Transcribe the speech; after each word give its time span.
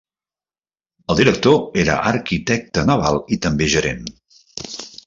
El 1.13 1.19
Director 1.19 1.59
era 1.83 1.99
arquitecte 2.15 2.89
naval 2.93 3.23
i 3.37 3.41
també 3.47 3.71
gerent. 3.77 4.07